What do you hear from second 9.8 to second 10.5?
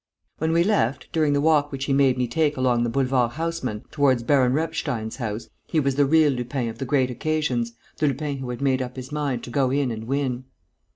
and win.